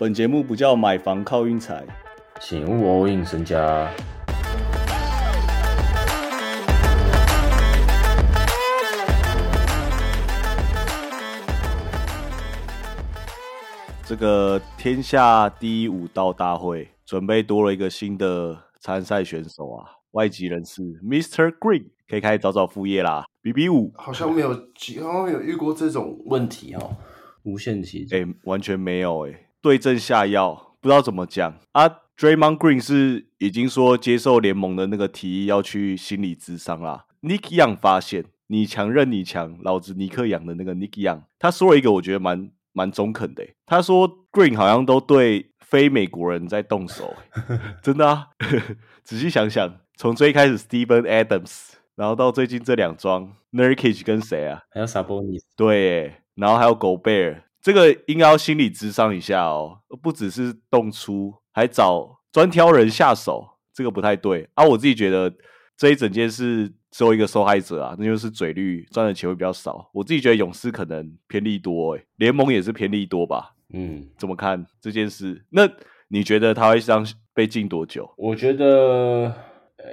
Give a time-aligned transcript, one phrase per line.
[0.00, 1.84] 本节目不叫买房靠运财，
[2.40, 3.92] 请勿 all in 身家。
[14.06, 21.50] 这个天下第一武道大会准备多了一个新的参赛选手啊，外籍人士 Mr.
[21.58, 23.24] Green 可以开始找找副业啦。
[23.42, 26.96] B B 五好像没有，好像没有遇过这种问题哦，
[27.42, 28.06] 无限期。
[28.12, 31.88] 哎、完全没有哎、对症下药，不知道怎么讲啊。
[32.16, 37.06] Draymond Green 是已经说接受联盟的那个提议要去心理咨商啦。
[37.22, 48.28] Nick Young 发现你强任你强，老子尼克养的那个 Nick Young，他说了一个我觉得蛮蛮中肯的欸、他说 Green 好像都对非美国人在动手欸、 真的啊。
[49.04, 54.62] 仔细想想，从最一开始 Steven Adams，然后到最近这两桩 Nurkic 跟谁啊？
[54.70, 64.64] 还有 Sabonis，对耶，然后还有狗贝尔，这个应该要心理咨商一下哦，不只是动粗，还找专挑人下手，这个不太对啊。
[64.64, 65.32] 我自己觉得
[65.76, 69.90] 这一整件事只有一个受害者啊，那就是嘴绿赚的钱会比较少。
[69.92, 73.54] 我自己觉得勇士可能偏利多，诶，联盟也是偏利多吧？
[73.72, 75.44] 嗯，怎么看这件事？
[75.50, 75.68] 那
[76.08, 78.10] 你觉得他会这样被禁多久？
[78.16, 79.34] 我觉得，呃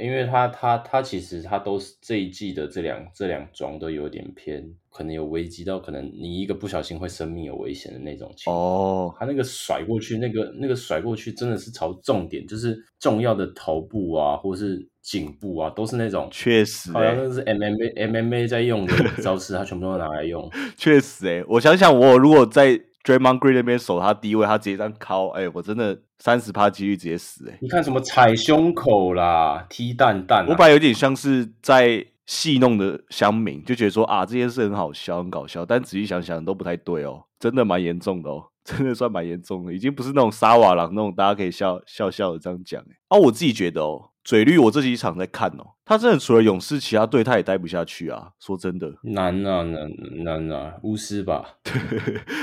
[0.00, 8.56] 因为他他他其实他都是这一季的这两这两桩都有点偏，可能有危机到可能你一个不小心会生命有危险的那种情况。
[8.56, 20.48] 哦，他那个甩过去，那个那个甩过去真的是朝重点，就是重要的头部啊，或是颈部啊，都是那种确实、欸，好像那是 MMA MMA 在用的 招式，他全部都拿来用。
[20.76, 49.90] 确实、欸，我想想，我如果在 Draymond Green 那边守他低位，他直接这样敲，哎、我真的三十趴几率直接死、欸，你看什么踩胸口啦、踢蛋蛋、啊，我本来有点像是在戏弄的乡民，就觉得说啊这件事很好笑、很搞笑，但仔细想想都不太对哦，真的蛮严重的哦，真的算蛮严重的，已经不是那种沙瓦朗那种大家可以笑笑笑的这样讲欸啊，我自己觉得哦，嘴绿我这几场在看哦，他真的除了勇士，其他队他也待不下去啊，说真的难啊难
[50.24, 51.56] 难啊，巫师吧，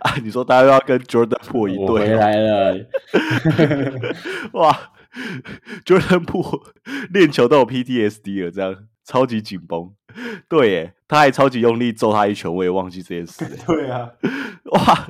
[0.00, 2.86] 啊，你说大家又要跟 Jordan 破一我队、哦，回来了，
[4.52, 4.92] 哇
[5.84, 6.62] ，Jordan 破
[7.10, 9.92] 练球都有 PTSD 了，这样超级紧绷。
[10.46, 13.56] 对耶，他还超级用力揍他一拳，我也忘记这件事 了。
[13.66, 14.10] 对啊，
[14.72, 15.08] 哇，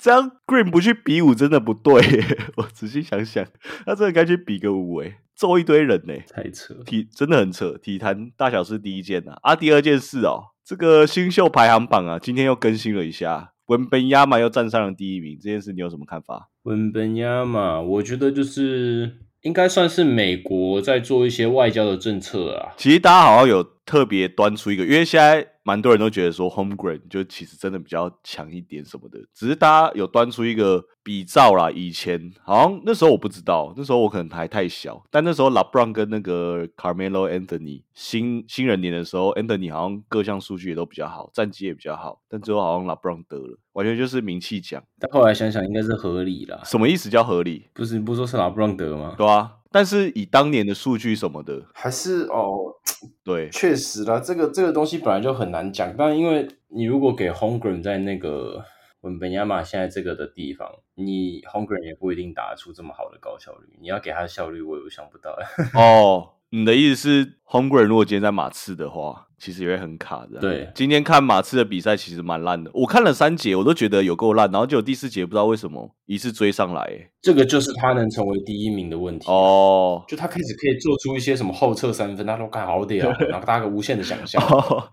[0.00, 2.38] 这样 Green 不去比武真的不对耶。
[2.56, 3.46] 我仔细想想，
[3.84, 6.14] 他真的该去比个武哎，揍一堆人呢。
[6.30, 6.72] 太扯。
[6.86, 16.48] 体真的很扯，体坛大小事第一件呐、啊，第二件事哦，这个新秀排行榜啊，今天又更新了一下，文本亚马又站上了第一名，这件事你有什么看法？
[16.62, 22.72] 文本亚马，我觉得就是应该算是美国在做一些外交的政策啊。
[22.78, 31.70] 其实大家好像有特别端出一个，因为现在蛮多人都觉得说 Homegrown 就其实真的比较强一点什么的，只是大家有端出一个比照啦。
[31.70, 44.82] 以前好像那时候我不知道，那时候我可能还太小，但那时候 LeBron 跟那个 Carmelo Anthony 新新人年的时候，Anthony 好像各项数据也都比较好，战绩也比较好，但最后好像 LeBron 得了，完全就是名气奖。
[44.98, 46.60] 但后来想想，应该是合理啦。
[46.64, 47.68] 什么意思叫合理？
[47.74, 49.14] 不是你不是说是拉布朗得吗？
[49.16, 52.74] 对啊，但是以当年的数据什么的，还是哦，
[53.22, 58.64] 对，确实啦，这个这个东西本来就很难讲，但因为你如果给 Homegrown 在那个
[59.02, 63.76] 文本亚马现在这个的地方，你 Homegrown 也不一定打得出这么好的高效率。
[63.80, 65.38] 你要给他的效率，我有想不到。
[65.74, 70.40] 哦，你的意思是 Homegrown 如果今天在马刺的话，其实也会很卡的。
[70.40, 76.82] 对今天看马刺的比赛其实蛮烂的，我看了三节，我都觉得有够烂，然后就有第四节不知道为什么一次追上来。
[76.82, 79.30] 欸这个就是他能成为第一名的问题。
[79.30, 84.42] 哦，就他开始可以做出一些什么后撤三分，他说看好屌， 然后大家个无限的想象。
[84.42, 84.88] 哦，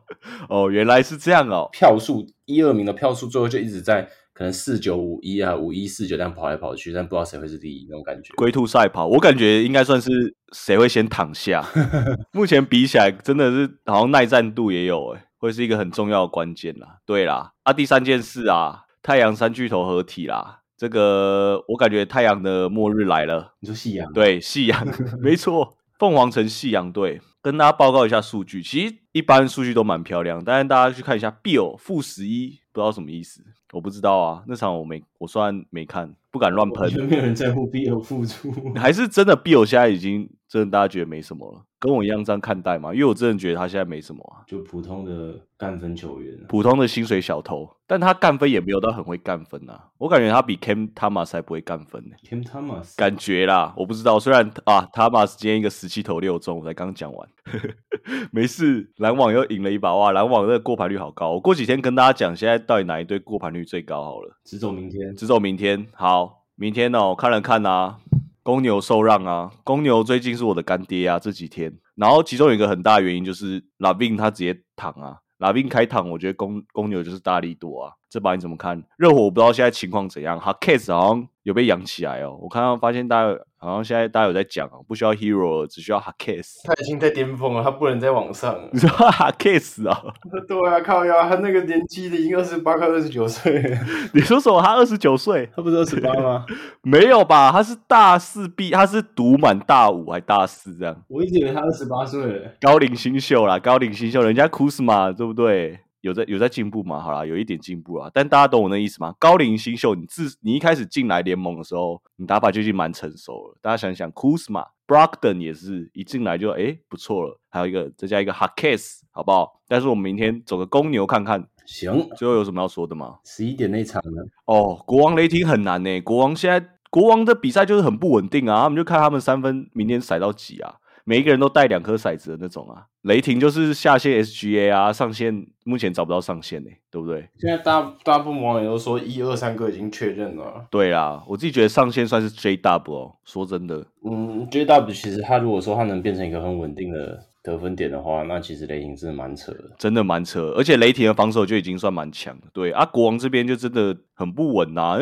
[0.50, 1.70] 哦，原来是这样哦。
[1.72, 4.08] 票数一二名的票数最后就一直在
[4.38, 8.32] 可能四九五一啊五一四九这样跑来跑去，但不知道谁会是第一那种感觉。
[8.36, 10.12] 龟兔赛跑，我感觉应该算是
[10.54, 11.66] 谁会先躺下。
[12.34, 17.00] 目前比起来，真的是好像耐战度也有诶，会是一个很重要的关键啦。
[17.04, 23.56] 对啦，啊，第三件事啊，太阳三巨头合体啦，这个我感觉太阳的末日来了。
[23.62, 24.14] 你说夕阳？
[24.14, 24.88] 对，夕阳，
[25.20, 27.20] 没错，凤凰城夕阳队。
[27.40, 33.42] 跟大家报告一下数据，其实一般数据都蛮漂亮，但是大家去看一下 Bill 负十一，不知道什么意思，
[33.74, 38.52] 我不知道啊，那场我没，我虽然没看，不敢乱喷没有人在乎 BL 付出。
[38.76, 54.18] 还是真的 Bill 现在已经真的大家觉得没什么了，跟我一样这样看待嘛，因为我真的觉得他现在没什么啊，就普通的干分球员、啊，普通的薪水小偷，但他干分也没有到很会干分啊，我感觉他比 Cam Thomas 还不会干分呢、Kim Thomas，感觉啦，我不知道。
[54.18, 57.30] 虽然啊，，Thomas 今天一个十七投六中，我才刚讲完，
[58.32, 58.90] 没事。
[58.98, 60.12] 篮网又赢了一把，哇！
[60.12, 61.32] 篮网这个过盘率好高。
[61.32, 65.16] 我过几天跟大家讲，现在到底哪一队过盘率最高好了，只走明天。
[65.16, 65.88] 只走明天。
[65.94, 68.00] 好，明天哦，看了看啊，
[68.44, 71.78] 公牛受让啊，公牛最近是我的干爹啊，这几天。
[71.96, 77.94] 然后其中有一个很大原因就是拉宾他直接躺啊，拉宾开躺，我觉得公公牛就是大力多啊。
[78.10, 78.82] 这把你怎么看？
[78.98, 82.38] 热火我不知道现在情况怎样，哈 case 好像有被养起来哦。
[82.42, 86.58] 我看到发现大家好像现在大家有在讲哦，不需要 hero，只需要哈 case。
[86.64, 88.70] 他已经在巅峰了，他不能再往上了。
[88.74, 90.04] 你说哈 case 啊？
[90.48, 93.62] 对啊，靠呀，他那个年纪的已经二十八快二十九岁。
[94.14, 94.62] 你说什么？
[94.62, 95.50] 他二十九岁？
[95.56, 96.46] 他不是二十八吗？
[96.84, 97.52] 没有吧？
[97.52, 100.96] 他是大四毕，他是读满大五还大四这样。
[101.08, 102.52] 我一直以为他二十八岁了。
[102.62, 105.80] 高龄新秀啦，高龄新秀，人家库斯马对不对？
[106.02, 107.00] 有在有在进步嘛？
[107.02, 108.10] 好啦，有一点进步啊。
[108.14, 109.16] 但大家懂我那意思吗？
[109.20, 113.58] 高龄新秀，你自你一开始进来联盟的时候，你打法就已经蛮成熟了。
[113.62, 117.40] 大家想想，，Kuzma、Brogdon 也是一进来就哎不错了。
[117.50, 119.62] 还有一个再加一个 Hakes，好不好？
[119.68, 121.48] 但是我们明天走个公牛看看。
[121.66, 123.18] 行，最后有什么要说的吗？
[123.26, 124.24] 十一点那场呢？
[124.46, 126.00] 哦，国王雷霆很难呢。
[126.02, 128.62] 国王现在国王的比赛就是很不稳定啊。
[128.62, 130.76] 他们就看他们三分明天甩到几啊？
[131.10, 137.30] 每一个人都带两颗骰子的那种啊，雷霆就是下线 SGA 啊，上线目前找不到上线呢，对不对？
[137.40, 140.66] 现在大大部分网友都说一二三个已经确认了。
[140.70, 143.16] 对啊，我自己觉得上线算是 JW 哦。
[143.24, 150.54] 说真的，嗯，JW 其实他如果说他能变成一个很稳定的得分点的话，那其实雷霆真的蛮扯的，真的蛮扯。
[150.58, 155.00] 而且雷霆的防守就已经算蛮强的，对啊，国王这边就真的很不稳呐。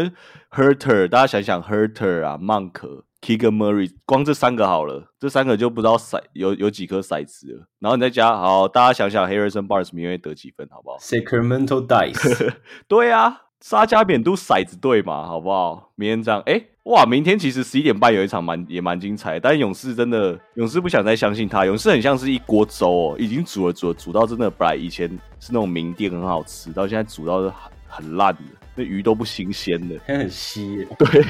[0.51, 3.01] Herter，大家想想 Herter 啊，Monk。
[3.25, 7.67] Keegan Murray，光这三个好了，这三个就不知道骰有有几颗骰子了。
[7.79, 12.53] 然后你再加，好，大家想想，Harrison Barnes 明天得几分，好不好？Sacramento Dice，
[12.87, 15.91] 对啊，沙加冕都骰子对嘛，好不好？
[15.95, 27.51] 明天这样，哎，哇，明天其实十一点半有一场蛮也蛮精彩，但勇士真的，勇士不想再相信他，勇士很像是一锅粥哦，已经煮了煮了煮到真的，本来以前是那种名店很好吃，到现在煮到很
[27.87, 28.41] 很烂的。
[28.75, 31.25] 那鱼都不新鲜的，很稀， 对，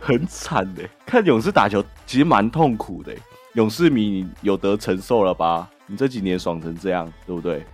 [0.00, 0.82] 很惨的。
[1.04, 3.12] 看勇士打球其实蛮痛苦的，
[3.54, 5.68] 勇士迷你有得承受了吧？
[5.86, 7.64] 你这几年爽成这样，对不对？